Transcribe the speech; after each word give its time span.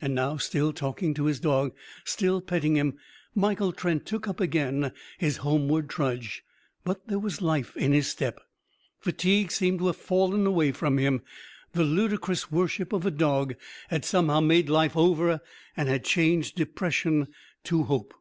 And 0.00 0.14
now, 0.14 0.36
still 0.36 0.72
talking 0.72 1.12
to 1.14 1.24
his 1.24 1.40
dog, 1.40 1.74
still 2.04 2.40
petting 2.40 2.76
him, 2.76 2.96
Michael 3.34 3.72
Trent 3.72 4.06
took 4.06 4.28
up 4.28 4.38
again 4.38 4.92
his 5.18 5.38
homeward 5.38 5.90
trudge. 5.90 6.44
But 6.84 7.08
there 7.08 7.18
was 7.18 7.42
life 7.42 7.76
in 7.76 7.92
his 7.92 8.06
step. 8.06 8.40
Fatigue 9.00 9.50
seemed 9.50 9.80
to 9.80 9.88
have 9.88 9.96
fallen 9.96 10.46
away 10.46 10.70
from 10.70 10.98
him. 10.98 11.22
The 11.72 11.82
ludicrous 11.82 12.48
worship 12.48 12.92
of 12.92 13.04
a 13.04 13.10
dog 13.10 13.56
had 13.88 14.04
somehow 14.04 14.38
made 14.38 14.68
life 14.68 14.96
over 14.96 15.40
and 15.76 15.88
had 15.88 16.04
changed 16.04 16.54
depression 16.54 17.26
to 17.64 17.82
hope. 17.82 18.14